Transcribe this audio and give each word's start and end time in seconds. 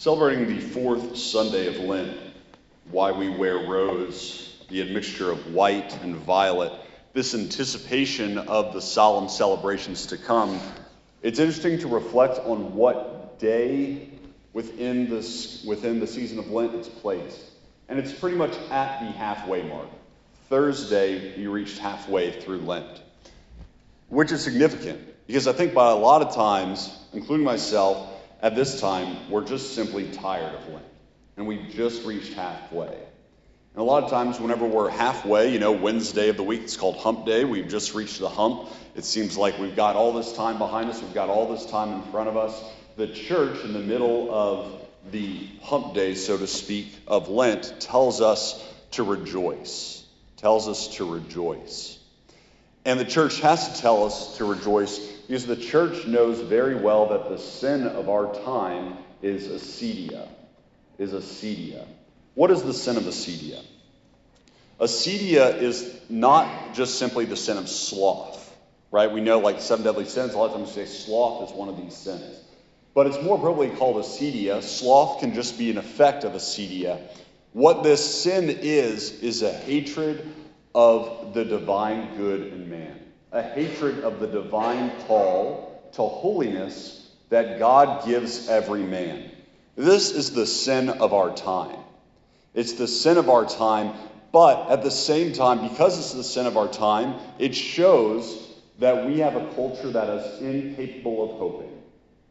Celebrating 0.00 0.46
the 0.46 0.62
fourth 0.62 1.18
Sunday 1.18 1.66
of 1.66 1.76
Lent, 1.80 2.16
why 2.90 3.12
we 3.12 3.28
wear 3.28 3.68
rose, 3.68 4.56
the 4.70 4.80
admixture 4.80 5.30
of 5.30 5.52
white 5.52 5.94
and 6.02 6.16
violet, 6.16 6.72
this 7.12 7.34
anticipation 7.34 8.38
of 8.38 8.72
the 8.72 8.80
solemn 8.80 9.28
celebrations 9.28 10.06
to 10.06 10.16
come, 10.16 10.58
it's 11.20 11.38
interesting 11.38 11.78
to 11.80 11.86
reflect 11.86 12.38
on 12.46 12.74
what 12.74 13.38
day 13.38 14.08
within, 14.54 15.10
this, 15.10 15.62
within 15.66 16.00
the 16.00 16.06
season 16.06 16.38
of 16.38 16.50
Lent 16.50 16.74
it's 16.74 16.88
placed. 16.88 17.50
And 17.90 17.98
it's 17.98 18.10
pretty 18.10 18.38
much 18.38 18.56
at 18.70 19.00
the 19.00 19.12
halfway 19.12 19.64
mark. 19.64 19.88
Thursday, 20.48 21.38
you 21.38 21.50
reached 21.50 21.76
halfway 21.76 22.40
through 22.40 22.60
Lent, 22.60 23.02
which 24.08 24.32
is 24.32 24.42
significant 24.42 24.98
because 25.26 25.46
I 25.46 25.52
think 25.52 25.74
by 25.74 25.90
a 25.90 25.94
lot 25.94 26.22
of 26.22 26.34
times, 26.34 26.90
including 27.12 27.44
myself, 27.44 28.19
at 28.42 28.54
this 28.54 28.80
time, 28.80 29.30
we're 29.30 29.44
just 29.44 29.74
simply 29.74 30.10
tired 30.10 30.54
of 30.54 30.68
Lent. 30.68 30.84
And 31.36 31.46
we've 31.46 31.70
just 31.70 32.04
reached 32.04 32.32
halfway. 32.34 32.86
And 33.72 33.80
a 33.80 33.82
lot 33.82 34.02
of 34.02 34.10
times, 34.10 34.40
whenever 34.40 34.66
we're 34.66 34.90
halfway, 34.90 35.52
you 35.52 35.58
know, 35.58 35.72
Wednesday 35.72 36.28
of 36.28 36.36
the 36.36 36.42
week, 36.42 36.62
it's 36.62 36.76
called 36.76 36.96
hump 36.96 37.24
day. 37.24 37.44
We've 37.44 37.68
just 37.68 37.94
reached 37.94 38.18
the 38.18 38.28
hump. 38.28 38.68
It 38.96 39.04
seems 39.04 39.36
like 39.36 39.58
we've 39.58 39.76
got 39.76 39.94
all 39.94 40.12
this 40.12 40.32
time 40.32 40.58
behind 40.58 40.90
us, 40.90 41.00
we've 41.00 41.14
got 41.14 41.28
all 41.28 41.54
this 41.54 41.66
time 41.66 41.92
in 41.92 42.02
front 42.10 42.28
of 42.28 42.36
us. 42.36 42.60
The 42.96 43.06
church, 43.06 43.64
in 43.64 43.72
the 43.72 43.78
middle 43.78 44.34
of 44.34 44.80
the 45.10 45.48
hump 45.62 45.94
day, 45.94 46.14
so 46.14 46.36
to 46.36 46.46
speak, 46.46 46.94
of 47.06 47.28
Lent, 47.28 47.80
tells 47.80 48.20
us 48.20 48.62
to 48.92 49.04
rejoice. 49.04 50.04
Tells 50.36 50.68
us 50.68 50.88
to 50.96 51.10
rejoice. 51.10 51.98
And 52.84 52.98
the 52.98 53.04
church 53.04 53.40
has 53.40 53.72
to 53.72 53.80
tell 53.80 54.04
us 54.04 54.38
to 54.38 54.44
rejoice 54.44 54.98
because 55.30 55.46
the 55.46 55.54
church 55.54 56.08
knows 56.08 56.40
very 56.40 56.74
well 56.74 57.10
that 57.10 57.28
the 57.28 57.38
sin 57.38 57.86
of 57.86 58.08
our 58.08 58.34
time 58.42 58.96
is 59.22 59.46
acedia. 59.46 60.26
Is 60.98 61.12
acedia. 61.12 61.86
What 62.34 62.50
is 62.50 62.64
the 62.64 62.74
sin 62.74 62.96
of 62.96 63.04
acedia? 63.04 63.62
Acedia 64.80 65.56
is 65.62 66.00
not 66.08 66.74
just 66.74 66.98
simply 66.98 67.26
the 67.26 67.36
sin 67.36 67.58
of 67.58 67.68
sloth, 67.68 68.58
right? 68.90 69.12
We 69.12 69.20
know, 69.20 69.38
like 69.38 69.60
seven 69.60 69.84
deadly 69.84 70.06
sins, 70.06 70.34
a 70.34 70.36
lot 70.36 70.50
of 70.50 70.56
times 70.56 70.76
we 70.76 70.84
say 70.84 70.86
sloth 70.86 71.48
is 71.48 71.56
one 71.56 71.68
of 71.68 71.76
these 71.76 71.96
sins. 71.96 72.36
But 72.92 73.06
it's 73.06 73.22
more 73.22 73.36
appropriately 73.36 73.76
called 73.76 74.04
acedia. 74.04 74.60
Sloth 74.64 75.20
can 75.20 75.32
just 75.32 75.56
be 75.56 75.70
an 75.70 75.78
effect 75.78 76.24
of 76.24 76.32
acedia. 76.32 77.00
What 77.52 77.84
this 77.84 78.22
sin 78.24 78.50
is, 78.50 79.22
is 79.22 79.42
a 79.42 79.52
hatred 79.52 80.26
of 80.74 81.34
the 81.34 81.44
divine 81.44 82.16
good 82.16 82.52
in 82.52 82.68
man 82.68 83.00
a 83.32 83.42
hatred 83.42 84.00
of 84.00 84.20
the 84.20 84.26
divine 84.26 84.90
call 85.06 85.90
to 85.92 86.02
holiness 86.02 87.08
that 87.28 87.58
God 87.58 88.04
gives 88.06 88.48
every 88.48 88.82
man. 88.82 89.30
This 89.76 90.10
is 90.10 90.32
the 90.32 90.46
sin 90.46 90.88
of 90.88 91.14
our 91.14 91.34
time. 91.34 91.78
It's 92.54 92.72
the 92.72 92.88
sin 92.88 93.16
of 93.18 93.30
our 93.30 93.46
time, 93.46 93.94
but 94.32 94.70
at 94.70 94.82
the 94.82 94.90
same 94.90 95.32
time, 95.32 95.68
because 95.68 95.98
it's 95.98 96.12
the 96.12 96.24
sin 96.24 96.46
of 96.46 96.56
our 96.56 96.68
time, 96.68 97.14
it 97.38 97.54
shows 97.54 98.48
that 98.80 99.06
we 99.06 99.18
have 99.20 99.36
a 99.36 99.46
culture 99.54 99.90
that 99.90 100.08
is 100.08 100.42
incapable 100.42 101.30
of 101.30 101.38
hoping. 101.38 101.82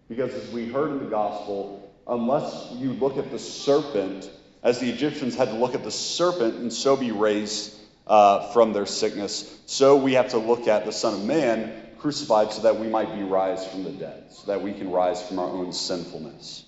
Because 0.09 0.33
as 0.33 0.51
we 0.51 0.67
heard 0.67 0.91
in 0.91 0.99
the 0.99 1.05
gospel, 1.05 1.93
unless 2.07 2.71
you 2.73 2.93
look 2.93 3.17
at 3.17 3.31
the 3.31 3.39
serpent, 3.39 4.29
as 4.63 4.79
the 4.79 4.89
Egyptians 4.89 5.35
had 5.35 5.49
to 5.49 5.55
look 5.55 5.75
at 5.75 5.83
the 5.83 5.91
serpent 5.91 6.55
and 6.55 6.73
so 6.73 6.97
be 6.97 7.11
raised 7.11 7.78
uh, 8.09 8.51
from 8.51 8.73
their 8.73 8.87
sickness. 8.87 9.57
So 9.67 9.95
we 9.95 10.13
have 10.13 10.29
to 10.29 10.39
look 10.39 10.67
at 10.67 10.85
the 10.85 10.91
Son 10.91 11.13
of 11.13 11.23
Man 11.23 11.71
crucified 11.99 12.51
so 12.51 12.63
that 12.63 12.79
we 12.79 12.87
might 12.87 13.13
be 13.15 13.23
raised 13.23 13.67
from 13.67 13.83
the 13.83 13.91
dead, 13.91 14.31
so 14.31 14.47
that 14.47 14.61
we 14.61 14.73
can 14.73 14.89
rise 14.91 15.25
from 15.25 15.39
our 15.39 15.47
own 15.47 15.71
sinfulness. 15.71 16.65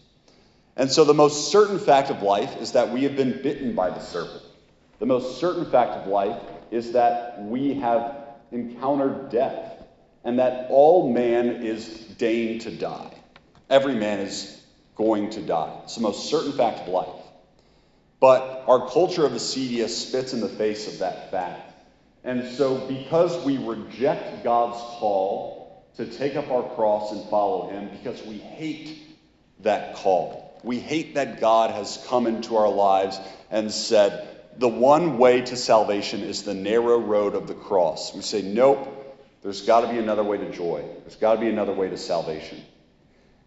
And 0.75 0.91
so 0.91 1.03
the 1.03 1.13
most 1.13 1.51
certain 1.51 1.79
fact 1.79 2.09
of 2.09 2.21
life 2.21 2.57
is 2.61 2.73
that 2.73 2.91
we 2.91 3.03
have 3.03 3.15
been 3.15 3.41
bitten 3.41 3.75
by 3.75 3.89
the 3.89 3.99
serpent. 3.99 4.43
The 4.99 5.05
most 5.05 5.39
certain 5.39 5.65
fact 5.65 5.91
of 5.91 6.07
life 6.07 6.39
is 6.69 6.93
that 6.93 7.41
we 7.41 7.73
have 7.75 8.15
encountered 8.51 9.29
death 9.29 9.83
and 10.23 10.39
that 10.39 10.67
all 10.69 11.11
man 11.11 11.63
is 11.63 11.87
deigned 12.17 12.61
to 12.61 12.71
die. 12.71 13.11
Every 13.69 13.95
man 13.95 14.19
is 14.19 14.61
going 14.95 15.31
to 15.31 15.41
die. 15.41 15.73
It's 15.83 15.95
the 15.95 16.01
most 16.01 16.29
certain 16.29 16.51
fact 16.51 16.81
of 16.81 16.87
life. 16.89 17.20
But 18.21 18.65
our 18.67 18.87
culture 18.87 19.25
of 19.25 19.31
acedia 19.31 19.89
spits 19.89 20.31
in 20.31 20.41
the 20.41 20.47
face 20.47 20.87
of 20.87 20.99
that 20.99 21.31
fact. 21.31 21.73
And 22.23 22.47
so, 22.53 22.87
because 22.87 23.43
we 23.43 23.57
reject 23.57 24.43
God's 24.43 24.77
call 24.77 25.83
to 25.97 26.05
take 26.05 26.35
up 26.35 26.51
our 26.51 26.63
cross 26.75 27.11
and 27.11 27.27
follow 27.31 27.69
Him, 27.69 27.89
because 27.89 28.23
we 28.23 28.37
hate 28.37 28.99
that 29.61 29.95
call, 29.95 30.61
we 30.63 30.79
hate 30.79 31.15
that 31.15 31.41
God 31.41 31.71
has 31.71 32.05
come 32.07 32.27
into 32.27 32.57
our 32.57 32.69
lives 32.69 33.19
and 33.49 33.71
said, 33.71 34.27
the 34.57 34.67
one 34.67 35.17
way 35.17 35.41
to 35.41 35.55
salvation 35.55 36.21
is 36.21 36.43
the 36.43 36.53
narrow 36.53 36.99
road 36.99 37.33
of 37.33 37.47
the 37.47 37.55
cross. 37.55 38.13
We 38.13 38.21
say, 38.21 38.43
nope, 38.43 38.87
there's 39.41 39.61
got 39.61 39.81
to 39.81 39.87
be 39.87 39.97
another 39.97 40.23
way 40.23 40.37
to 40.37 40.51
joy. 40.51 40.85
There's 41.01 41.15
got 41.15 41.35
to 41.35 41.39
be 41.39 41.49
another 41.49 41.73
way 41.73 41.89
to 41.89 41.97
salvation. 41.97 42.61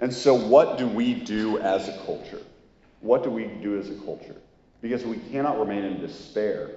And 0.01 0.13
so, 0.13 0.35
what 0.35 0.79
do 0.79 0.89
we 0.89 1.15
do 1.15 1.59
as 1.59 1.89
a 1.89 1.97
culture? 2.05 2.43
What 3.01 3.23
do 3.23 3.31
we 3.31 3.45
do 3.45 3.79
as 3.79 3.89
a 3.89 3.95
culture? 3.95 4.35
Because 4.85 5.03
we 5.03 5.17
cannot 5.17 5.59
remain 5.59 5.83
in 5.83 5.99
despair. 5.99 6.69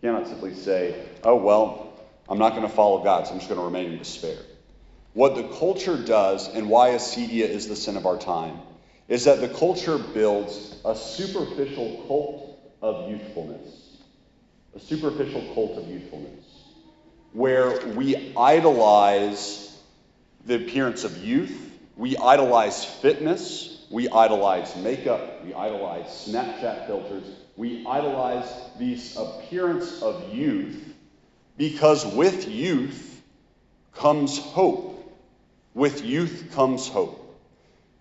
We 0.00 0.06
cannot 0.06 0.28
simply 0.28 0.54
say, 0.54 1.04
oh, 1.24 1.34
well, 1.34 1.98
I'm 2.28 2.38
not 2.38 2.50
going 2.50 2.62
to 2.62 2.68
follow 2.68 3.02
God, 3.02 3.26
so 3.26 3.32
I'm 3.32 3.40
just 3.40 3.48
going 3.48 3.58
to 3.58 3.64
remain 3.64 3.90
in 3.90 3.98
despair. 3.98 4.38
What 5.14 5.34
the 5.34 5.42
culture 5.58 5.96
does, 5.96 6.46
and 6.54 6.68
why 6.70 6.90
acedia 6.90 7.48
is 7.48 7.66
the 7.66 7.74
sin 7.74 7.96
of 7.96 8.06
our 8.06 8.18
time, 8.18 8.60
is 9.08 9.24
that 9.24 9.40
the 9.40 9.48
culture 9.48 9.98
builds 9.98 10.76
a 10.84 10.94
superficial 10.94 12.04
cult 12.06 12.56
of 12.82 13.10
youthfulness. 13.10 13.96
A 14.76 14.78
superficial 14.78 15.42
cult 15.52 15.76
of 15.76 15.88
youthfulness. 15.88 16.44
Where 17.32 17.84
we 17.96 18.32
idolize 18.36 19.76
the 20.44 20.54
appearance 20.54 21.02
of 21.02 21.16
youth, 21.24 21.72
we 21.96 22.16
idolize 22.16 22.84
fitness, 22.84 23.75
we 23.90 24.08
idolize 24.08 24.76
makeup, 24.76 25.44
we 25.44 25.54
idolize 25.54 26.06
Snapchat 26.06 26.86
filters, 26.86 27.24
we 27.56 27.86
idolize 27.86 28.48
this 28.78 29.16
appearance 29.16 30.02
of 30.02 30.34
youth 30.34 30.94
because 31.56 32.04
with 32.04 32.48
youth 32.48 33.22
comes 33.94 34.38
hope. 34.38 34.92
With 35.74 36.04
youth 36.04 36.50
comes 36.54 36.88
hope. 36.88 37.22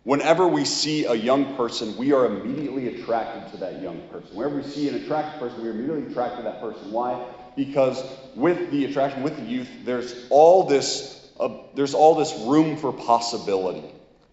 Whenever 0.03 0.47
we 0.47 0.65
see 0.65 1.05
a 1.05 1.15
young 1.15 1.55
person, 1.55 1.97
we 1.97 2.13
are 2.13 2.25
immediately 2.27 2.87
attracted 2.99 3.51
to 3.51 3.57
that 3.57 3.81
young 3.81 3.99
person. 4.09 4.35
Whenever 4.35 4.57
we 4.57 4.63
see 4.63 4.87
an 4.87 4.95
attractive 4.95 5.39
person, 5.39 5.63
we 5.63 5.69
are 5.69 5.71
immediately 5.71 6.11
attracted 6.11 6.37
to 6.37 6.43
that 6.43 6.61
person. 6.61 6.91
Why? 6.91 7.25
Because 7.55 8.03
with 8.35 8.69
the 8.71 8.85
attraction, 8.85 9.23
with 9.23 9.35
the 9.35 9.43
youth, 9.43 9.69
there's 9.83 10.27
all 10.29 10.67
this, 10.67 11.27
uh, 11.39 11.49
there's 11.73 11.95
all 11.95 12.15
this 12.15 12.37
room 12.45 12.77
for 12.77 12.93
possibility, 12.93 13.83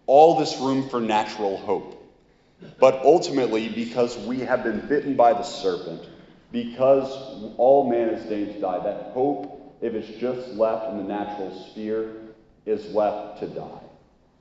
all 0.05 0.39
this 0.39 0.57
room 0.57 0.89
for 0.89 0.99
natural 0.99 1.57
hope. 1.57 1.99
But 2.79 3.03
ultimately, 3.03 3.69
because 3.69 4.17
we 4.17 4.39
have 4.39 4.63
been 4.63 4.87
bitten 4.87 5.15
by 5.15 5.33
the 5.33 5.43
serpent, 5.43 6.07
because 6.51 7.11
all 7.57 7.89
man 7.89 8.09
is 8.09 8.23
doomed 8.29 8.53
to 8.53 8.61
die, 8.61 8.79
that 8.83 9.11
hope, 9.13 9.77
if 9.81 9.93
it's 9.93 10.19
just 10.19 10.49
left 10.49 10.91
in 10.91 10.97
the 10.97 11.03
natural 11.03 11.67
sphere, 11.71 12.13
is 12.65 12.85
left 12.93 13.39
to 13.39 13.47
die. 13.47 13.81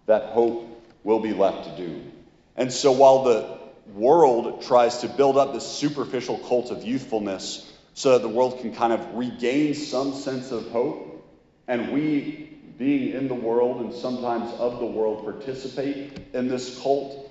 That 0.06 0.30
hope 0.30 0.68
will 1.04 1.20
be 1.20 1.32
left 1.32 1.64
to 1.68 1.76
doom. 1.76 2.12
And 2.56 2.72
so 2.72 2.92
while 2.92 3.24
the 3.24 3.58
world 3.94 4.62
tries 4.62 4.98
to 4.98 5.08
build 5.08 5.36
up 5.36 5.52
this 5.52 5.66
superficial 5.66 6.38
cult 6.38 6.70
of 6.70 6.84
youthfulness 6.84 7.68
so 7.94 8.12
that 8.12 8.22
the 8.22 8.28
world 8.28 8.60
can 8.60 8.74
kind 8.74 8.92
of 8.92 9.14
regain 9.14 9.74
some 9.74 10.14
sense 10.14 10.52
of 10.52 10.70
hope, 10.70 11.26
and 11.66 11.92
we, 11.92 12.51
being 12.78 13.12
in 13.14 13.28
the 13.28 13.34
world 13.34 13.80
and 13.80 13.94
sometimes 13.94 14.52
of 14.54 14.78
the 14.78 14.86
world, 14.86 15.24
participate 15.24 16.18
in 16.32 16.48
this 16.48 16.80
cult, 16.80 17.30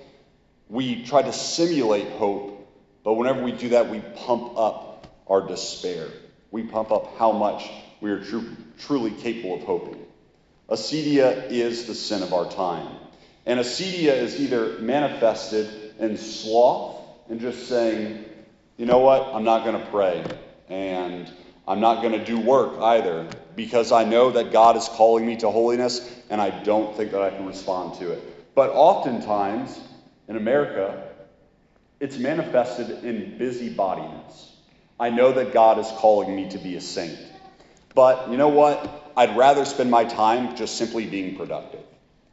we 0.68 1.04
try 1.04 1.22
to 1.22 1.32
simulate 1.32 2.08
hope, 2.12 2.66
but 3.04 3.14
whenever 3.14 3.42
we 3.42 3.52
do 3.52 3.70
that, 3.70 3.90
we 3.90 4.00
pump 4.00 4.56
up 4.56 5.06
our 5.26 5.46
despair. 5.46 6.08
We 6.50 6.62
pump 6.64 6.90
up 6.90 7.16
how 7.18 7.32
much 7.32 7.70
we 8.00 8.10
are 8.10 8.24
tr- 8.24 8.38
truly 8.78 9.10
capable 9.10 9.56
of 9.56 9.62
hoping. 9.62 10.06
Acedia 10.68 11.50
is 11.50 11.86
the 11.86 11.94
sin 11.94 12.22
of 12.22 12.32
our 12.32 12.50
time. 12.50 12.88
And 13.44 13.58
acedia 13.58 14.14
is 14.14 14.40
either 14.40 14.78
manifested 14.78 15.68
in 15.98 16.16
sloth 16.16 16.96
and 17.28 17.40
just 17.40 17.68
saying, 17.68 18.24
you 18.76 18.86
know 18.86 18.98
what, 18.98 19.34
I'm 19.34 19.44
not 19.44 19.64
going 19.64 19.78
to 19.78 19.90
pray. 19.90 20.24
And 20.68 21.30
I'm 21.66 21.80
not 21.80 22.02
going 22.02 22.12
to 22.18 22.24
do 22.24 22.40
work 22.40 22.80
either 22.80 23.28
because 23.56 23.92
I 23.92 24.04
know 24.04 24.30
that 24.32 24.52
God 24.52 24.76
is 24.76 24.88
calling 24.88 25.26
me 25.26 25.36
to 25.36 25.50
holiness 25.50 26.00
and 26.30 26.40
I 26.40 26.50
don't 26.62 26.96
think 26.96 27.12
that 27.12 27.22
I 27.22 27.30
can 27.30 27.46
respond 27.46 27.98
to 27.98 28.12
it. 28.12 28.54
But 28.54 28.70
oftentimes, 28.70 29.78
in 30.28 30.36
America, 30.36 31.08
it's 32.00 32.18
manifested 32.18 33.04
in 33.04 33.38
busybodiness. 33.38 34.50
I 34.98 35.10
know 35.10 35.32
that 35.32 35.52
God 35.52 35.78
is 35.78 35.86
calling 35.96 36.34
me 36.34 36.50
to 36.50 36.58
be 36.58 36.76
a 36.76 36.80
saint. 36.80 37.18
But 37.94 38.30
you 38.30 38.36
know 38.36 38.48
what? 38.48 39.12
I'd 39.16 39.36
rather 39.36 39.64
spend 39.64 39.90
my 39.90 40.04
time 40.04 40.56
just 40.56 40.76
simply 40.76 41.06
being 41.06 41.36
productive. 41.36 41.84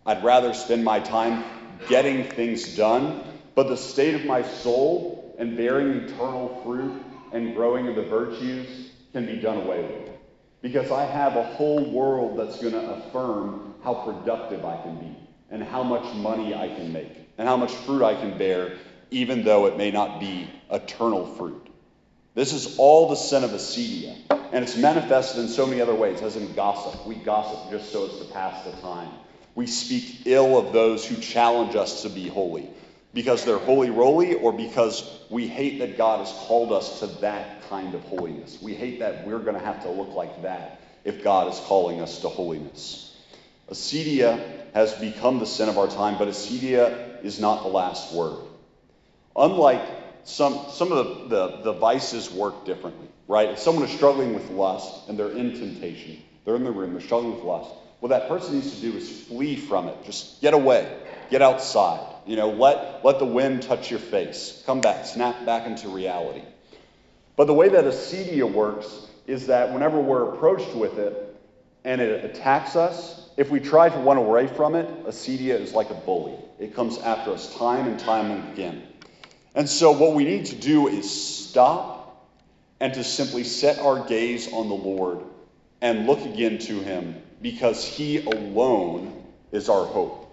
I'd 0.06 0.24
rather 0.24 0.54
spend 0.54 0.84
my 0.84 1.00
time 1.00 1.44
getting 1.88 2.24
things 2.24 2.76
done. 2.76 3.24
but 3.56 3.68
the 3.68 3.76
state 3.76 4.16
of 4.16 4.24
my 4.26 4.42
soul 4.42 5.36
and 5.38 5.58
bearing 5.58 5.92
eternal 6.04 6.62
fruit 6.64 7.04
and 7.34 7.54
growing 7.56 7.88
in 7.88 7.96
the 7.96 8.04
virtues 8.04 8.92
can 9.12 9.26
be 9.26 9.36
done 9.36 9.58
away 9.58 9.82
with. 9.82 10.19
Because 10.62 10.92
I 10.92 11.06
have 11.06 11.36
a 11.36 11.44
whole 11.44 11.84
world 11.84 12.38
that's 12.38 12.60
going 12.60 12.74
to 12.74 12.94
affirm 12.96 13.76
how 13.84 13.94
productive 13.94 14.66
I 14.66 14.82
can 14.82 14.98
be 14.98 15.16
and 15.50 15.64
how 15.64 15.84
much 15.84 16.14
money 16.16 16.54
I 16.54 16.68
can 16.68 16.92
make 16.92 17.12
and 17.38 17.48
how 17.48 17.56
much 17.56 17.74
fruit 17.74 18.04
I 18.04 18.16
can 18.16 18.38
bear, 18.38 18.74
even 19.10 19.44
though 19.44 19.68
it 19.68 19.78
may 19.78 19.92
not 19.92 20.20
be 20.20 20.50
eternal 20.70 21.26
fruit. 21.26 21.66
This 22.36 22.54
is 22.54 22.78
all 22.78 23.10
the 23.10 23.16
sin 23.16 23.44
of 23.44 23.52
acedia, 23.52 24.16
and 24.52 24.64
it's 24.64 24.78
manifested 24.78 25.42
in 25.42 25.48
so 25.48 25.66
many 25.66 25.82
other 25.82 25.96
ways, 25.96 26.22
as 26.22 26.36
in 26.36 26.54
gossip. 26.54 27.06
We 27.06 27.16
gossip 27.16 27.72
just 27.72 27.92
so 27.92 28.06
as 28.06 28.18
to 28.20 28.26
pass 28.26 28.64
the 28.66 28.72
time. 28.82 29.10
We 29.56 29.66
speak 29.68 30.22
ill 30.26 30.58
of 30.58 30.74
those 30.74 31.06
who 31.06 31.16
challenge 31.16 31.76
us 31.76 32.04
to 32.04 32.10
be 32.10 32.28
holy 32.28 32.70
because 33.14 33.46
they're 33.46 33.58
holy 33.58 33.90
roly 33.90 34.36
or 34.36 34.54
because 34.54 35.20
we 35.30 35.48
hate 35.48 35.80
that 35.80 35.98
God 35.98 36.20
has 36.26 36.32
called 36.48 36.72
us 36.72 37.00
to 37.00 37.08
that 37.22 37.68
kind 37.70 37.96
of 37.96 38.04
holiness. 38.04 38.62
We 38.62 38.76
hate 38.76 39.00
that 39.00 39.26
we're 39.26 39.40
going 39.40 39.58
to 39.58 39.66
have 39.66 39.84
to 39.84 39.90
look 39.90 40.14
like 40.14 40.44
that 40.44 40.82
if 41.04 41.24
God 41.24 41.52
is 41.52 41.60
calling 41.62 42.02
us 42.02 42.22
to 42.22 42.30
holiness. 42.30 43.16
Acedia 43.70 44.44
has 44.74 44.94
become 44.94 45.40
the 45.40 45.46
sin 45.46 45.70
of 45.70 45.78
our 45.78 45.88
time, 45.88 46.18
but 46.18 46.28
acedia 46.28 47.24
is 47.24 47.40
not 47.40 47.64
the 47.64 47.70
last 47.70 48.14
word. 48.14 48.38
Unlike 49.36 49.82
some, 50.24 50.66
some 50.70 50.92
of 50.92 51.30
the, 51.30 51.36
the, 51.36 51.58
the 51.64 51.74
vices 51.74 52.32
work 52.32 52.66
differently, 52.66 53.08
right? 53.28 53.50
If 53.50 53.60
someone 53.60 53.86
is 53.86 53.92
struggling 53.92 54.34
with 54.34 54.50
lust 54.52 55.08
and 55.08 55.18
they're 55.18 55.32
in 55.32 55.60
temptation, 55.60 56.22
they're 56.46 56.56
in 56.56 56.64
the 56.64 56.72
room, 56.72 56.94
they're 56.94 57.02
struggling 57.02 57.36
with 57.36 57.44
lust, 57.44 57.72
what 58.00 58.10
that 58.10 58.28
person 58.28 58.56
needs 58.56 58.76
to 58.76 58.82
do 58.82 58.98
is 58.98 59.24
flee 59.24 59.56
from 59.56 59.88
it. 59.88 60.04
Just 60.06 60.42
get 60.42 60.54
away, 60.54 60.92
get 61.30 61.42
outside. 61.42 62.06
You 62.30 62.36
know, 62.36 62.52
let, 62.52 63.04
let 63.04 63.18
the 63.18 63.26
wind 63.26 63.64
touch 63.64 63.90
your 63.90 64.00
face. 64.00 64.62
Come 64.68 64.82
back, 64.82 65.08
snap 65.08 65.48
back 65.48 65.66
into 65.66 65.90
reality. 65.90 66.44
But 67.36 67.46
the 67.46 67.56
way 67.56 67.70
that 67.70 67.86
acedia 67.86 68.44
works 68.44 69.08
is 69.26 69.48
that 69.48 69.74
whenever 69.74 70.00
we're 70.00 70.36
approached 70.36 70.76
with 70.76 71.00
it 71.00 71.36
and 71.84 72.00
it 72.00 72.24
attacks 72.24 72.76
us, 72.76 73.28
if 73.36 73.50
we 73.50 73.60
try 73.60 73.90
to 73.90 73.98
run 73.98 74.18
away 74.18 74.46
from 74.46 74.76
it, 74.76 75.06
acedia 75.06 75.60
is 75.60 75.74
like 75.74 75.90
a 75.90 75.96
bully. 75.96 76.36
It 76.60 76.76
comes 76.76 77.00
after 77.00 77.32
us 77.32 77.52
time 77.56 77.88
and 77.88 78.00
time 78.00 78.30
and 78.30 78.54
again. 78.54 78.84
And 79.56 79.68
so, 79.68 79.94
what 79.94 80.14
we 80.14 80.24
need 80.24 80.46
to 80.48 80.56
do 80.56 80.88
is 80.88 81.10
stop 81.10 82.30
and 82.80 82.94
to 82.94 83.04
simply 83.04 83.44
set 83.44 83.80
our 83.80 84.06
gaze 84.06 84.54
on 84.54 84.70
the 84.70 84.76
Lord 84.76 85.24
and 85.82 86.06
look 86.06 86.24
again 86.24 86.60
to 86.60 86.80
Him 86.80 87.24
because 87.42 87.84
He 87.84 88.20
alone 88.20 89.26
is 89.52 89.68
our 89.68 89.88
hope. 89.88 90.29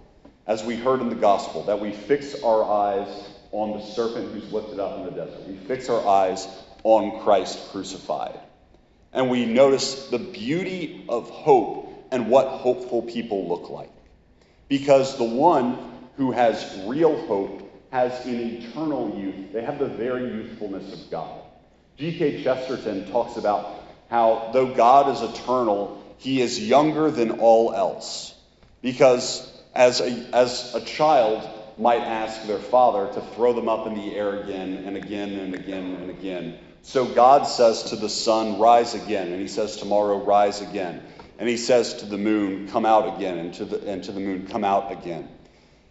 As 0.47 0.63
we 0.63 0.77
heard 0.77 1.01
in 1.01 1.09
the 1.09 1.17
gospel, 1.17 1.65
that 1.65 1.81
we 1.81 1.93
fix 1.93 2.43
our 2.43 2.63
eyes 2.63 3.09
on 3.51 3.79
the 3.79 3.85
serpent 3.85 4.33
who's 4.33 4.53
lifted 4.53 4.79
up 4.79 4.99
in 4.99 5.05
the 5.07 5.11
desert. 5.11 5.47
We 5.47 5.57
fix 5.57 5.89
our 5.89 6.07
eyes 6.07 6.47
on 6.85 7.23
Christ 7.23 7.71
crucified. 7.73 8.39
And 9.13 9.31
we 9.31 9.45
notice 9.47 10.09
the 10.09 10.19
beauty 10.19 11.05
of 11.09 11.31
hope 11.31 12.09
and 12.13 12.29
what 12.31 12.47
hopeful 12.47 13.03
people 13.03 13.49
look 13.49 13.71
like. 13.71 13.91
Because 14.69 15.17
the 15.17 15.25
one 15.25 15.79
who 16.17 16.33
has 16.33 16.83
real 16.87 17.27
hope 17.27 17.63
has 17.91 18.27
an 18.27 18.39
eternal 18.39 19.19
youth. 19.19 19.53
They 19.53 19.63
have 19.63 19.79
the 19.79 19.89
very 19.89 20.25
youthfulness 20.25 20.93
of 20.93 21.11
God. 21.11 21.41
G.K. 21.97 22.43
Chesterton 22.45 23.11
talks 23.11 23.37
about 23.37 23.75
how, 24.11 24.51
though 24.53 24.75
God 24.75 25.15
is 25.15 25.23
eternal, 25.23 26.05
he 26.19 26.41
is 26.41 26.61
younger 26.61 27.11
than 27.11 27.41
all 27.41 27.73
else. 27.73 28.35
Because 28.83 29.51
as 29.77 30.01
a, 30.01 30.11
as 30.33 30.75
a 30.75 30.81
child 30.81 31.49
might 31.79 32.01
ask 32.01 32.47
their 32.47 32.59
father 32.59 33.13
to 33.13 33.21
throw 33.35 33.53
them 33.53 33.69
up 33.69 33.87
in 33.87 33.95
the 33.95 34.15
air 34.15 34.41
again 34.41 34.85
and 34.87 34.97
again 34.97 35.33
and 35.39 35.55
again 35.55 35.95
and 35.95 36.11
again, 36.11 36.59
so 36.83 37.05
God 37.05 37.45
says 37.45 37.85
to 37.85 37.97
the 37.97 38.09
sun, 38.09 38.59
Rise 38.59 38.95
again. 38.95 39.33
And 39.33 39.41
he 39.41 39.49
says, 39.49 39.77
Tomorrow, 39.77 40.25
rise 40.25 40.63
again. 40.63 41.03
And 41.39 41.49
he 41.49 41.57
says 41.57 41.95
to 41.95 42.07
the 42.07 42.17
moon, 42.17 42.69
Come 42.69 42.87
out 42.87 43.17
again. 43.17 43.39
And 43.39 43.55
to 43.55 43.65
the, 43.65 43.91
and 43.91 44.05
to 44.05 44.13
the 44.13 44.21
moon, 44.21 44.47
Come 44.47 44.65
out 44.65 44.93
again. 44.93 45.29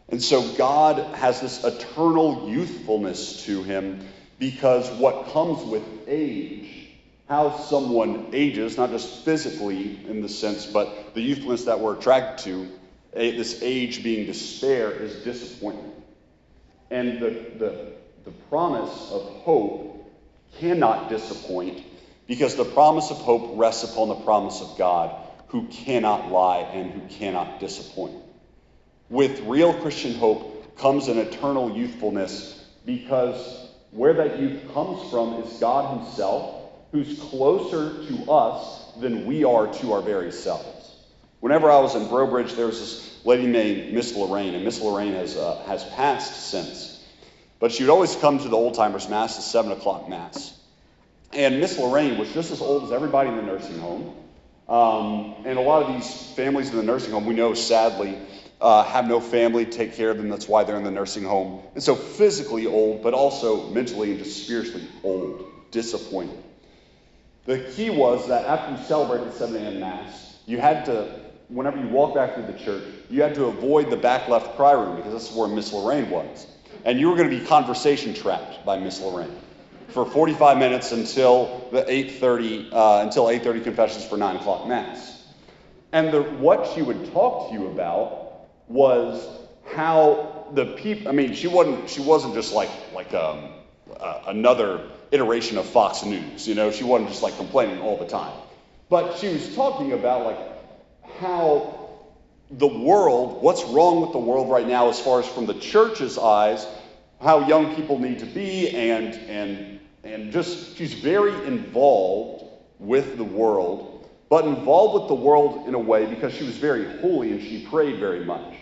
And 0.07 0.21
so 0.23 0.53
God 0.53 1.15
has 1.15 1.41
this 1.41 1.63
eternal 1.63 2.49
youthfulness 2.49 3.45
to 3.45 3.61
him 3.63 4.07
because 4.39 4.89
what 4.91 5.33
comes 5.33 5.63
with 5.63 5.83
age, 6.07 6.89
how 7.27 7.57
someone 7.57 8.29
ages, 8.33 8.77
not 8.77 8.91
just 8.91 9.25
physically 9.25 9.99
in 10.07 10.21
the 10.21 10.29
sense, 10.29 10.65
but 10.65 11.13
the 11.13 11.21
youthfulness 11.21 11.65
that 11.65 11.79
we're 11.79 11.97
attracted 11.97 12.45
to, 12.45 12.69
this 13.15 13.61
age 13.61 14.03
being 14.03 14.25
despair, 14.25 14.91
is 14.91 15.23
disappointment. 15.23 15.93
And 16.91 17.19
the, 17.19 17.29
the, 17.57 17.93
the 18.25 18.31
promise 18.49 19.11
of 19.11 19.23
hope 19.43 20.11
cannot 20.59 21.09
disappoint 21.09 21.83
because 22.27 22.55
the 22.55 22.65
promise 22.65 23.11
of 23.11 23.17
hope 23.17 23.57
rests 23.57 23.91
upon 23.91 24.09
the 24.09 24.15
promise 24.15 24.61
of 24.61 24.77
God 24.77 25.15
who 25.47 25.67
cannot 25.67 26.31
lie 26.31 26.59
and 26.59 26.91
who 26.91 27.01
cannot 27.07 27.59
disappoint. 27.59 28.15
With 29.09 29.39
real 29.41 29.73
Christian 29.73 30.15
hope 30.15 30.77
comes 30.77 31.07
an 31.07 31.17
eternal 31.17 31.75
youthfulness 31.75 32.65
because 32.85 33.69
where 33.91 34.13
that 34.13 34.39
youth 34.39 34.73
comes 34.73 35.09
from 35.09 35.35
is 35.35 35.59
God 35.59 35.99
Himself, 35.99 36.63
who's 36.91 37.17
closer 37.19 38.05
to 38.07 38.31
us 38.31 38.93
than 38.99 39.25
we 39.25 39.43
are 39.43 39.71
to 39.75 39.93
our 39.93 40.01
very 40.01 40.31
selves. 40.31 40.74
Whenever 41.39 41.69
I 41.69 41.79
was 41.79 41.95
in 41.95 42.07
Brobridge, 42.07 42.55
there 42.55 42.65
was 42.65 42.79
this 42.79 43.25
lady 43.25 43.47
named 43.47 43.93
Miss 43.93 44.15
Lorraine, 44.15 44.55
and 44.55 44.63
Miss 44.63 44.81
Lorraine 44.81 45.13
has, 45.13 45.35
uh, 45.35 45.63
has 45.67 45.83
passed 45.83 46.49
since. 46.49 47.03
But 47.59 47.71
she 47.71 47.83
would 47.83 47.91
always 47.91 48.15
come 48.15 48.39
to 48.39 48.49
the 48.49 48.57
old 48.57 48.75
timers 48.75 49.09
mass, 49.09 49.35
the 49.35 49.41
seven 49.41 49.71
o'clock 49.71 50.09
mass. 50.09 50.57
And 51.33 51.59
Miss 51.59 51.77
Lorraine 51.77 52.17
was 52.17 52.31
just 52.33 52.51
as 52.51 52.61
old 52.61 52.85
as 52.85 52.91
everybody 52.91 53.29
in 53.29 53.35
the 53.35 53.41
nursing 53.41 53.79
home. 53.79 54.15
Um, 54.67 55.35
and 55.45 55.59
a 55.59 55.61
lot 55.61 55.83
of 55.83 55.93
these 55.93 56.31
families 56.35 56.69
in 56.69 56.77
the 56.77 56.83
nursing 56.83 57.11
home, 57.11 57.25
we 57.25 57.35
know 57.35 57.53
sadly, 57.53 58.17
uh, 58.59 58.83
have 58.83 59.07
no 59.07 59.19
family 59.19 59.65
to 59.65 59.71
take 59.71 59.95
care 59.95 60.09
of 60.09 60.17
them. 60.17 60.29
That's 60.29 60.47
why 60.47 60.63
they're 60.63 60.77
in 60.77 60.83
the 60.83 60.91
nursing 60.91 61.23
home. 61.23 61.61
And 61.75 61.83
so 61.83 61.95
physically 61.95 62.65
old, 62.65 63.03
but 63.03 63.13
also 63.13 63.69
mentally 63.69 64.11
and 64.11 64.23
just 64.23 64.43
spiritually 64.43 64.87
old, 65.03 65.45
disappointed. 65.71 66.41
The 67.45 67.59
key 67.75 67.91
was 67.91 68.27
that 68.29 68.45
after 68.45 68.71
you 68.71 68.87
celebrated 68.87 69.33
7 69.33 69.55
a.m. 69.55 69.79
Mass, 69.79 70.34
you 70.45 70.59
had 70.59 70.85
to, 70.85 71.07
whenever 71.49 71.77
you 71.77 71.87
walked 71.87 72.15
back 72.15 72.35
through 72.35 72.47
the 72.47 72.59
church, 72.59 72.83
you 73.09 73.21
had 73.21 73.35
to 73.35 73.45
avoid 73.45 73.89
the 73.89 73.97
back 73.97 74.27
left 74.27 74.59
room 74.59 74.95
because 74.95 75.13
this 75.13 75.29
is 75.29 75.35
where 75.35 75.47
Miss 75.47 75.71
Lorraine 75.73 76.09
was 76.09 76.47
and 76.85 76.99
you 76.99 77.09
were 77.09 77.17
going 77.17 77.29
to 77.29 77.37
be 77.37 77.43
conversation 77.43 78.13
trapped 78.13 78.63
by 78.63 78.77
Miss 78.77 79.01
Lorraine 79.01 79.35
for 79.89 80.05
45 80.05 80.57
minutes 80.57 80.91
until 80.91 81.67
the 81.71 81.81
8:30 81.83 82.71
uh, 82.71 82.99
until 83.01 83.25
8:30 83.25 83.63
confessions 83.63 84.05
for 84.05 84.17
9 84.17 84.37
o'clock 84.37 84.67
mass. 84.67 85.23
And 85.91 86.13
the, 86.13 86.21
what 86.21 86.73
she 86.73 86.81
would 86.81 87.11
talk 87.11 87.49
to 87.49 87.53
you 87.55 87.67
about 87.67 88.47
was 88.67 89.27
how 89.65 90.47
the 90.53 90.65
people. 90.65 91.09
I 91.09 91.11
mean, 91.11 91.33
she 91.33 91.47
wasn't 91.47 91.89
she 91.89 92.01
wasn't 92.01 92.35
just 92.35 92.53
like 92.53 92.69
like 92.93 93.13
um, 93.13 93.49
uh, 93.99 94.23
another 94.27 94.89
iteration 95.11 95.57
of 95.57 95.65
Fox 95.65 96.03
News. 96.03 96.47
You 96.47 96.55
know, 96.55 96.71
she 96.71 96.83
wasn't 96.83 97.09
just 97.09 97.23
like 97.23 97.35
complaining 97.37 97.79
all 97.81 97.97
the 97.97 98.07
time, 98.07 98.33
but 98.89 99.17
she 99.17 99.29
was 99.29 99.55
talking 99.55 99.93
about 99.93 100.25
like 100.25 100.39
how 101.19 101.85
the 102.51 102.67
world, 102.67 103.41
what's 103.41 103.63
wrong 103.63 104.01
with 104.01 104.11
the 104.11 104.19
world 104.19 104.49
right 104.49 104.67
now 104.67 104.89
as 104.89 104.99
far 104.99 105.19
as 105.19 105.27
from 105.27 105.45
the 105.45 105.55
church's 105.55 106.17
eyes, 106.17 106.65
how 107.21 107.47
young 107.47 107.75
people 107.75 107.97
need 107.97 108.19
to 108.19 108.25
be, 108.25 108.69
and, 108.69 109.13
and, 109.29 109.79
and 110.03 110.31
just, 110.31 110.75
she's 110.77 110.93
very 110.93 111.33
involved 111.47 112.45
with 112.77 113.17
the 113.17 113.23
world, 113.23 114.07
but 114.29 114.45
involved 114.45 115.01
with 115.01 115.07
the 115.07 115.15
world 115.15 115.67
in 115.67 115.73
a 115.73 115.79
way 115.79 116.05
because 116.05 116.33
she 116.33 116.43
was 116.43 116.57
very 116.57 116.99
holy 116.99 117.31
and 117.31 117.41
she 117.41 117.65
prayed 117.65 117.99
very 117.99 118.23
much. 118.23 118.53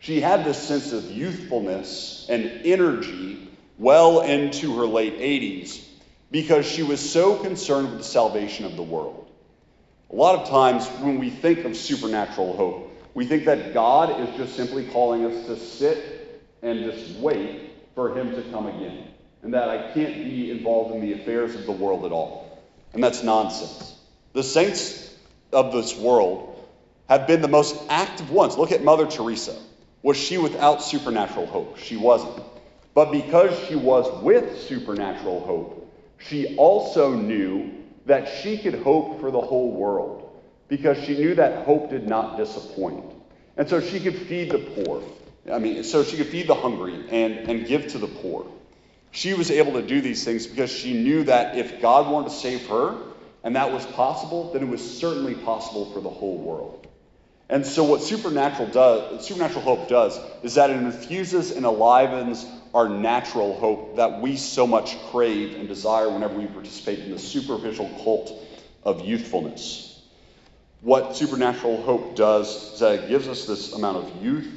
She 0.00 0.20
had 0.20 0.44
this 0.44 0.58
sense 0.58 0.92
of 0.92 1.10
youthfulness 1.10 2.26
and 2.28 2.44
energy 2.64 3.48
well 3.78 4.20
into 4.20 4.76
her 4.78 4.86
late 4.86 5.18
80s 5.18 5.82
because 6.30 6.66
she 6.66 6.82
was 6.82 7.00
so 7.00 7.36
concerned 7.36 7.88
with 7.90 7.98
the 7.98 8.04
salvation 8.04 8.64
of 8.64 8.76
the 8.76 8.82
world. 8.82 9.30
A 10.12 10.16
lot 10.16 10.40
of 10.40 10.48
times 10.48 10.88
when 11.02 11.18
we 11.18 11.30
think 11.30 11.64
of 11.64 11.76
supernatural 11.76 12.56
hope, 12.56 12.90
we 13.14 13.26
think 13.26 13.44
that 13.44 13.72
God 13.72 14.20
is 14.20 14.36
just 14.36 14.56
simply 14.56 14.86
calling 14.86 15.24
us 15.24 15.46
to 15.46 15.56
sit 15.56 16.42
and 16.62 16.80
just 16.80 17.16
wait 17.16 17.70
for 17.94 18.16
Him 18.16 18.34
to 18.34 18.42
come 18.50 18.66
again, 18.66 19.08
and 19.42 19.54
that 19.54 19.68
I 19.68 19.92
can't 19.92 20.14
be 20.24 20.50
involved 20.50 20.94
in 20.94 21.00
the 21.00 21.12
affairs 21.12 21.54
of 21.54 21.64
the 21.64 21.72
world 21.72 22.04
at 22.04 22.12
all. 22.12 22.60
And 22.92 23.02
that's 23.02 23.22
nonsense. 23.22 23.96
The 24.32 24.42
saints 24.42 25.14
of 25.52 25.72
this 25.72 25.96
world 25.96 26.68
have 27.08 27.26
been 27.26 27.40
the 27.40 27.48
most 27.48 27.80
active 27.88 28.30
ones. 28.30 28.58
Look 28.58 28.72
at 28.72 28.82
Mother 28.82 29.06
Teresa. 29.06 29.56
Was 30.02 30.16
she 30.16 30.38
without 30.38 30.82
supernatural 30.82 31.46
hope? 31.46 31.78
She 31.78 31.96
wasn't. 31.96 32.42
But 32.94 33.12
because 33.12 33.56
she 33.68 33.76
was 33.76 34.22
with 34.22 34.60
supernatural 34.62 35.40
hope, 35.40 35.92
she 36.18 36.56
also 36.56 37.14
knew 37.14 37.79
that 38.10 38.28
she 38.42 38.58
could 38.58 38.74
hope 38.74 39.20
for 39.20 39.30
the 39.30 39.40
whole 39.40 39.72
world 39.72 40.30
because 40.68 41.02
she 41.04 41.16
knew 41.16 41.34
that 41.34 41.64
hope 41.64 41.90
did 41.90 42.06
not 42.06 42.36
disappoint. 42.36 43.04
And 43.56 43.68
so 43.68 43.80
she 43.80 43.98
could 43.98 44.16
feed 44.16 44.50
the 44.50 44.58
poor 44.58 45.02
I 45.50 45.58
mean, 45.58 45.84
so 45.84 46.04
she 46.04 46.16
could 46.16 46.28
feed 46.28 46.48
the 46.48 46.54
hungry 46.54 46.94
and, 47.10 47.34
and 47.50 47.66
give 47.66 47.88
to 47.88 47.98
the 47.98 48.06
poor. 48.06 48.46
She 49.10 49.34
was 49.34 49.50
able 49.50 49.72
to 49.72 49.82
do 49.82 50.00
these 50.00 50.24
things 50.24 50.46
because 50.46 50.70
she 50.70 50.92
knew 50.92 51.24
that 51.24 51.56
if 51.56 51.80
God 51.80 52.10
wanted 52.10 52.28
to 52.28 52.34
save 52.34 52.66
her, 52.68 52.96
and 53.42 53.56
that 53.56 53.72
was 53.72 53.84
possible, 53.86 54.52
then 54.52 54.62
it 54.62 54.68
was 54.68 54.98
certainly 54.98 55.34
possible 55.34 55.92
for 55.92 56.00
the 56.00 56.10
whole 56.10 56.36
world. 56.36 56.86
And 57.48 57.66
so, 57.66 57.82
what 57.82 58.02
supernatural 58.02 58.68
does, 58.68 59.26
supernatural 59.26 59.62
hope 59.62 59.88
does, 59.88 60.20
is 60.42 60.54
that 60.54 60.70
it 60.70 60.76
infuses 60.76 61.50
and 61.50 61.64
enlivens 61.64 62.46
our 62.74 62.88
natural 62.88 63.58
hope 63.58 63.96
that 63.96 64.20
we 64.20 64.36
so 64.36 64.66
much 64.66 64.96
crave 65.10 65.56
and 65.56 65.68
desire 65.68 66.08
whenever 66.08 66.34
we 66.34 66.46
participate 66.46 67.00
in 67.00 67.10
the 67.10 67.18
superficial 67.18 67.88
cult 68.02 68.32
of 68.84 69.04
youthfulness. 69.04 70.02
What 70.82 71.16
supernatural 71.16 71.82
hope 71.82 72.16
does 72.16 72.74
is 72.74 72.80
that 72.80 73.04
it 73.04 73.08
gives 73.08 73.28
us 73.28 73.44
this 73.44 73.72
amount 73.74 73.98
of 73.98 74.22
youth 74.22 74.50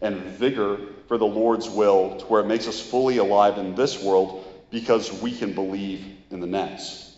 and 0.00 0.16
vigor 0.16 0.78
for 1.08 1.18
the 1.18 1.26
Lord's 1.26 1.68
will 1.68 2.18
to 2.18 2.24
where 2.26 2.42
it 2.42 2.46
makes 2.46 2.68
us 2.68 2.80
fully 2.80 3.16
alive 3.16 3.58
in 3.58 3.74
this 3.74 4.02
world 4.02 4.44
because 4.70 5.12
we 5.12 5.32
can 5.32 5.54
believe 5.54 6.04
in 6.30 6.40
the 6.40 6.46
next. 6.46 7.12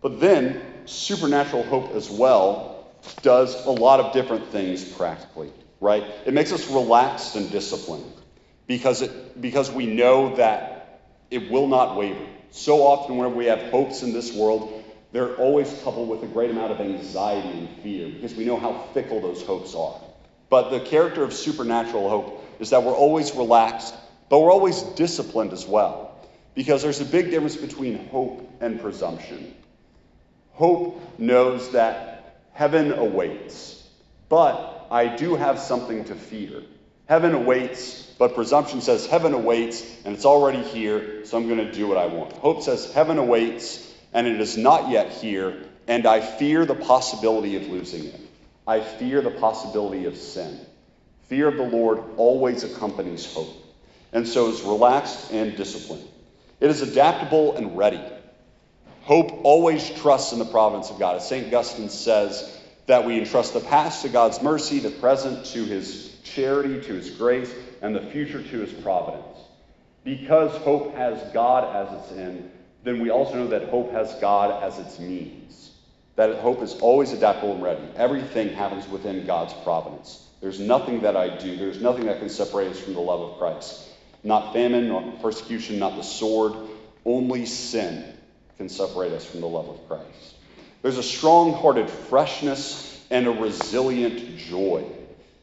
But 0.00 0.20
then, 0.20 0.60
supernatural 0.86 1.62
hope 1.64 1.94
as 1.94 2.10
well 2.10 2.86
does 3.22 3.66
a 3.66 3.70
lot 3.70 4.00
of 4.00 4.12
different 4.12 4.46
things 4.48 4.84
practically, 4.84 5.52
right? 5.80 6.04
It 6.26 6.34
makes 6.34 6.52
us 6.52 6.68
relaxed 6.70 7.36
and 7.36 7.50
disciplined 7.50 8.10
because, 8.66 9.02
it, 9.02 9.40
because 9.40 9.70
we 9.70 9.86
know 9.86 10.36
that 10.36 11.00
it 11.30 11.50
will 11.50 11.66
not 11.66 11.96
waver. 11.96 12.26
So 12.50 12.82
often, 12.86 13.16
whenever 13.16 13.34
we 13.34 13.46
have 13.46 13.70
hopes 13.70 14.02
in 14.02 14.12
this 14.12 14.32
world, 14.32 14.84
they're 15.12 15.34
always 15.36 15.72
coupled 15.82 16.08
with 16.08 16.22
a 16.22 16.26
great 16.26 16.50
amount 16.50 16.72
of 16.72 16.80
anxiety 16.80 17.58
and 17.58 17.68
fear 17.82 18.08
because 18.08 18.34
we 18.34 18.44
know 18.44 18.56
how 18.56 18.86
fickle 18.94 19.20
those 19.20 19.42
hopes 19.42 19.74
are. 19.74 20.00
But 20.48 20.70
the 20.70 20.80
character 20.80 21.22
of 21.22 21.32
supernatural 21.32 22.08
hope 22.08 22.44
is 22.60 22.70
that 22.70 22.82
we're 22.82 22.94
always 22.94 23.34
relaxed, 23.34 23.94
but 24.28 24.40
we're 24.40 24.52
always 24.52 24.82
disciplined 24.82 25.52
as 25.52 25.66
well. 25.66 26.16
Because 26.54 26.82
there's 26.82 27.00
a 27.00 27.04
big 27.04 27.30
difference 27.30 27.56
between 27.56 28.08
hope 28.08 28.48
and 28.60 28.80
presumption. 28.80 29.54
Hope 30.52 31.18
knows 31.18 31.72
that 31.72 32.40
Heaven 32.52 32.92
awaits. 32.92 33.82
But 34.28 34.86
I 34.90 35.16
do 35.16 35.34
have 35.34 35.58
something 35.58 36.04
to 36.04 36.14
fear. 36.14 36.62
Heaven 37.06 37.34
awaits, 37.34 38.02
but 38.18 38.34
presumption 38.34 38.80
says 38.80 39.06
heaven 39.06 39.34
awaits 39.34 39.84
and 40.04 40.14
it's 40.14 40.24
already 40.24 40.62
here, 40.62 41.24
so 41.26 41.36
I'm 41.36 41.46
going 41.46 41.58
to 41.58 41.72
do 41.72 41.86
what 41.86 41.98
I 41.98 42.06
want. 42.06 42.32
Hope 42.34 42.62
says 42.62 42.92
heaven 42.92 43.18
awaits 43.18 43.92
and 44.14 44.26
it 44.26 44.40
is 44.40 44.56
not 44.56 44.90
yet 44.90 45.10
here, 45.10 45.60
and 45.88 46.06
I 46.06 46.20
fear 46.20 46.64
the 46.64 46.76
possibility 46.76 47.56
of 47.56 47.68
losing 47.68 48.04
it. 48.04 48.20
I 48.66 48.80
fear 48.80 49.20
the 49.20 49.30
possibility 49.30 50.06
of 50.06 50.16
sin. 50.16 50.58
Fear 51.24 51.48
of 51.48 51.56
the 51.56 51.64
Lord 51.64 52.00
always 52.16 52.62
accompanies 52.64 53.30
hope, 53.34 53.52
and 54.12 54.26
so 54.26 54.50
is 54.50 54.62
relaxed 54.62 55.32
and 55.32 55.56
disciplined. 55.56 56.06
It 56.60 56.70
is 56.70 56.80
adaptable 56.80 57.56
and 57.56 57.76
ready. 57.76 58.00
Hope 59.02 59.44
always 59.44 59.90
trusts 59.90 60.32
in 60.32 60.38
the 60.38 60.44
providence 60.44 60.90
of 60.90 60.98
God. 60.98 61.16
As 61.16 61.28
St. 61.28 61.48
Augustine 61.48 61.90
says, 61.90 62.50
that 62.86 63.04
we 63.04 63.18
entrust 63.18 63.54
the 63.54 63.60
past 63.60 64.02
to 64.02 64.08
God's 64.08 64.42
mercy, 64.42 64.78
the 64.78 64.90
present 64.90 65.46
to 65.46 65.64
his 65.64 66.13
charity, 66.34 66.80
to 66.80 66.94
his 66.94 67.10
grace, 67.10 67.54
and 67.82 67.94
the 67.94 68.00
future 68.00 68.42
to 68.42 68.60
his 68.60 68.72
providence. 68.72 69.38
Because 70.04 70.50
hope 70.62 70.94
has 70.94 71.32
God 71.32 71.74
as 71.74 72.02
its 72.02 72.18
end, 72.18 72.50
then 72.82 73.00
we 73.00 73.10
also 73.10 73.34
know 73.34 73.46
that 73.48 73.68
hope 73.68 73.92
has 73.92 74.12
God 74.20 74.62
as 74.62 74.78
its 74.78 74.98
means. 74.98 75.70
That 76.16 76.36
hope 76.40 76.62
is 76.62 76.74
always 76.74 77.12
adaptable 77.12 77.54
and 77.54 77.62
ready. 77.62 77.82
Everything 77.96 78.50
happens 78.50 78.86
within 78.88 79.26
God's 79.26 79.54
providence. 79.64 80.28
There's 80.40 80.60
nothing 80.60 81.00
that 81.00 81.16
I 81.16 81.38
do, 81.38 81.56
there's 81.56 81.80
nothing 81.80 82.06
that 82.06 82.18
can 82.18 82.28
separate 82.28 82.68
us 82.68 82.78
from 82.78 82.94
the 82.94 83.00
love 83.00 83.20
of 83.20 83.38
Christ. 83.38 83.88
Not 84.22 84.52
famine, 84.52 84.88
not 84.88 85.22
persecution, 85.22 85.78
not 85.78 85.96
the 85.96 86.02
sword, 86.02 86.54
only 87.04 87.46
sin 87.46 88.04
can 88.56 88.68
separate 88.68 89.12
us 89.12 89.24
from 89.24 89.40
the 89.40 89.48
love 89.48 89.68
of 89.68 89.88
Christ. 89.88 90.34
There's 90.82 90.98
a 90.98 91.02
strong 91.02 91.54
hearted 91.54 91.88
freshness 91.88 93.02
and 93.10 93.26
a 93.26 93.30
resilient 93.30 94.38
joy 94.38 94.84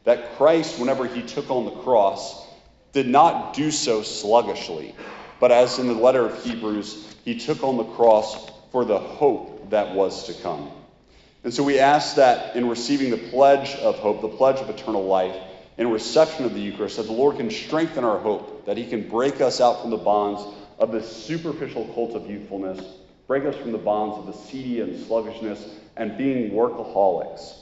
that 0.03 0.37
Christ, 0.37 0.79
whenever 0.79 1.05
he 1.05 1.21
took 1.21 1.49
on 1.49 1.65
the 1.65 1.71
cross, 1.71 2.45
did 2.93 3.07
not 3.07 3.53
do 3.53 3.71
so 3.71 4.01
sluggishly, 4.01 4.95
but 5.39 5.51
as 5.51 5.79
in 5.79 5.87
the 5.87 5.93
letter 5.93 6.25
of 6.25 6.43
Hebrews, 6.43 7.15
he 7.23 7.39
took 7.39 7.63
on 7.63 7.77
the 7.77 7.83
cross 7.83 8.51
for 8.71 8.85
the 8.85 8.99
hope 8.99 9.69
that 9.69 9.93
was 9.95 10.27
to 10.27 10.33
come. 10.41 10.71
And 11.43 11.53
so 11.53 11.63
we 11.63 11.79
ask 11.79 12.15
that 12.15 12.55
in 12.55 12.67
receiving 12.69 13.11
the 13.11 13.17
pledge 13.17 13.75
of 13.75 13.97
hope, 13.99 14.21
the 14.21 14.29
pledge 14.29 14.59
of 14.59 14.69
eternal 14.69 15.05
life, 15.05 15.35
in 15.77 15.89
reception 15.89 16.45
of 16.45 16.53
the 16.53 16.59
Eucharist, 16.59 16.97
that 16.97 17.03
the 17.03 17.13
Lord 17.13 17.37
can 17.37 17.49
strengthen 17.49 18.03
our 18.03 18.19
hope, 18.19 18.65
that 18.65 18.77
he 18.77 18.85
can 18.85 19.09
break 19.09 19.41
us 19.41 19.61
out 19.61 19.81
from 19.81 19.89
the 19.89 19.97
bonds 19.97 20.43
of 20.77 20.91
the 20.91 21.01
superficial 21.01 21.85
cult 21.93 22.15
of 22.15 22.29
youthfulness 22.29 22.83
break 23.31 23.45
us 23.45 23.55
from 23.55 23.71
the 23.71 23.77
bonds 23.77 24.17
of 24.17 24.35
acedia 24.35 24.83
and 24.83 25.05
sluggishness 25.05 25.65
and 25.95 26.17
being 26.17 26.51
workaholics, 26.51 27.60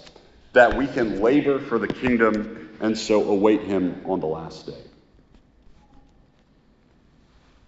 that 0.53 0.75
we 0.75 0.87
can 0.87 1.21
labor 1.21 1.59
for 1.59 1.79
the 1.79 1.87
kingdom 1.87 2.69
and 2.79 2.97
so 2.97 3.23
await 3.29 3.61
him 3.61 4.01
on 4.05 4.19
the 4.19 4.27
last 4.27 4.65
day. 4.65 4.88